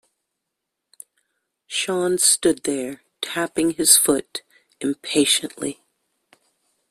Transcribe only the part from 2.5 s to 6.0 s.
there tapping his foot impatiently.